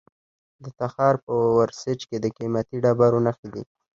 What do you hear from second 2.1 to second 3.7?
د قیمتي ډبرو نښې دي.